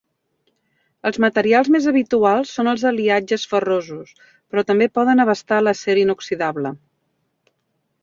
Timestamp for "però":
4.33-4.67